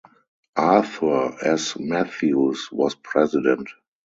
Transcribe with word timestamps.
Arthur 0.55 1.35
S. 1.43 1.77
Matthews 1.77 2.69
was 2.71 2.95
President. 2.95 3.69